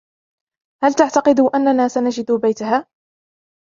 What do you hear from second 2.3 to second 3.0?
بيتها؟